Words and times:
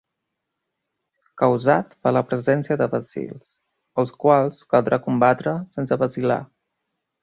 Causat 1.41 1.93
per 2.07 2.15
la 2.17 2.25
presència 2.31 2.79
de 2.83 2.89
bacils, 2.95 3.55
els 4.05 4.17
quals 4.27 4.67
caldrà 4.75 5.03
combatre 5.09 5.59
sense 5.79 6.05
vacil·lar. 6.07 6.45